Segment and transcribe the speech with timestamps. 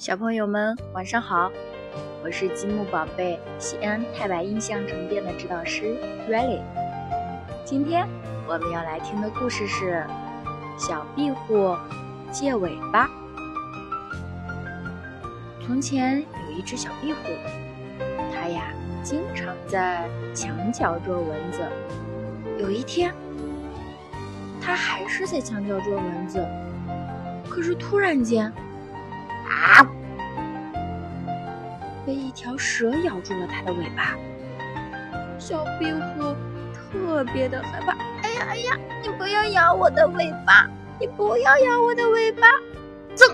[0.00, 1.52] 小朋友们，晚上好！
[2.24, 5.94] 我是积木宝贝西安太白印象城店的指导师
[6.26, 6.62] Riley。
[7.66, 8.08] 今天
[8.48, 10.02] 我们要来听的故事是
[10.82, 11.76] 《小壁虎
[12.32, 13.08] 借尾巴》。
[15.66, 17.18] 从前有一只小壁虎，
[18.32, 21.60] 它呀经常在墙角捉蚊子。
[22.58, 23.14] 有一天，
[24.62, 26.42] 它还是在墙角捉蚊子，
[27.50, 28.50] 可是突然间。
[29.52, 29.84] 啊！
[32.10, 34.18] 被一条蛇咬住了它的尾巴，
[35.38, 36.34] 小壁虎
[36.74, 37.92] 特别的害怕。
[38.20, 38.76] 哎呀哎呀！
[39.00, 40.68] 你不要咬我的尾巴！
[40.98, 42.48] 你不要咬我的尾巴！
[43.14, 43.32] 噌！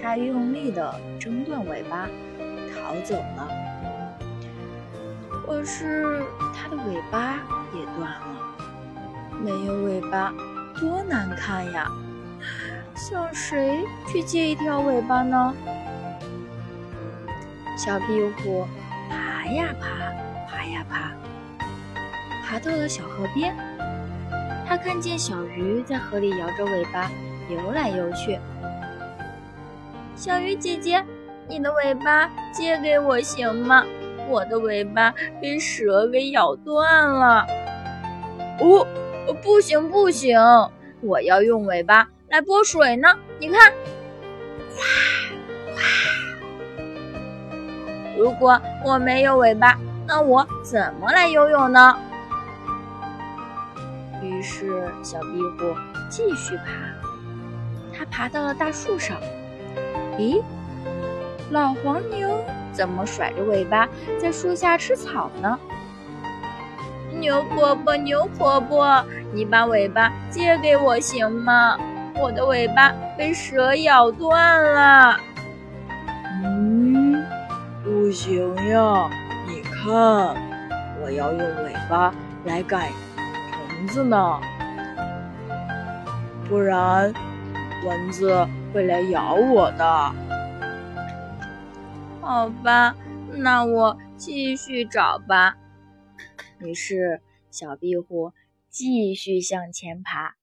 [0.00, 2.08] 它用力的挣断尾巴，
[2.72, 3.46] 逃走了。
[5.28, 7.34] 可是它的尾巴
[7.74, 8.26] 也断了，
[9.44, 10.32] 没有尾巴
[10.80, 11.92] 多难看呀！
[12.94, 15.54] 向谁去借一条尾巴呢？
[17.76, 18.66] 小壁虎
[19.10, 19.86] 爬呀爬，
[20.48, 21.12] 爬呀爬，
[22.42, 23.54] 爬到了小河边。
[24.66, 27.10] 它看见小鱼在河里摇着尾巴
[27.50, 28.38] 游来游去。
[30.16, 31.04] 小鱼姐姐，
[31.46, 33.84] 你的尾巴借给我行吗？
[34.26, 37.46] 我的尾巴被蛇给咬断了。
[38.58, 38.86] 哦，
[39.42, 40.40] 不行不行，
[41.02, 42.08] 我要用尾巴。
[42.28, 43.14] 来拨水呢？
[43.38, 43.70] 你看，
[44.74, 45.25] 哗。
[48.16, 51.96] 如果我没有尾巴，那我怎么来游泳呢？
[54.22, 55.74] 于是小壁虎
[56.08, 56.64] 继续爬，
[57.96, 59.16] 它爬到了大树上。
[60.18, 60.42] 咦，
[61.50, 65.58] 老黄牛怎么甩着尾巴在树下吃草呢？
[67.20, 71.78] 牛伯伯，牛伯伯，你把尾巴借给我行吗？
[72.18, 75.20] 我的尾巴被蛇咬断了。
[78.28, 79.08] 嗯，不行呀！
[79.46, 79.94] 你看，
[81.00, 82.12] 我要用尾巴
[82.44, 82.90] 来赶
[83.52, 84.40] 虫子呢，
[86.48, 87.14] 不然
[87.84, 90.12] 蚊子会来咬我的。
[92.20, 92.96] 好吧，
[93.32, 95.56] 那我继续找吧。
[96.58, 97.20] 于是，
[97.52, 98.32] 小壁虎
[98.68, 100.34] 继续向前爬。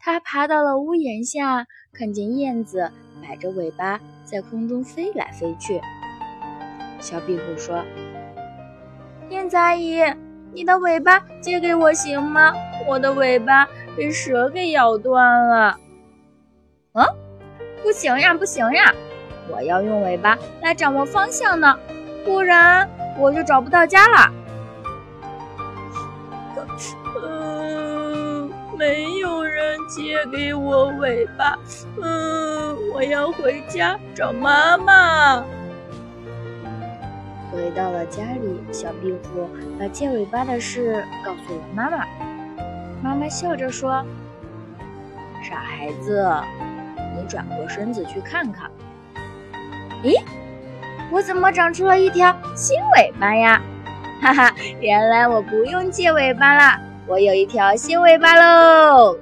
[0.00, 2.90] 它爬到了屋檐下，看见燕子
[3.22, 5.80] 摆着尾巴在空中飞来飞去。
[7.00, 7.84] 小壁虎说
[9.30, 10.02] ：“燕子阿姨，
[10.52, 12.52] 你的尾巴借给我行吗？
[12.86, 15.76] 我的尾巴被蛇给咬断了。
[16.94, 17.04] ”“嗯，
[17.82, 18.92] 不行呀，不行呀！
[19.50, 21.78] 我要用尾巴来掌握方向呢，
[22.24, 22.88] 不然
[23.18, 24.32] 我就找不到家了。
[27.22, 29.58] ”“嗯，没有人。”
[29.88, 31.58] 借给我尾巴，
[31.96, 35.42] 嗯，我要回家找妈妈。
[37.50, 39.48] 回到了家里，小壁虎
[39.78, 42.06] 把借尾巴的事告诉了妈妈。
[43.02, 44.04] 妈妈笑着说
[45.42, 46.28] ：“傻孩子，
[47.16, 48.70] 你转过身子去看看。
[50.02, 50.20] 咦，
[51.10, 53.60] 我怎么长出了一条新尾巴呀？
[54.20, 59.16] 哈哈，原来我不用借尾巴了，我有一条新尾巴喽！”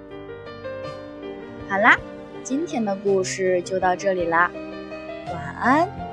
[1.68, 1.96] 好啦，
[2.42, 4.50] 今天的故事就到这里啦，
[5.32, 6.05] 晚安。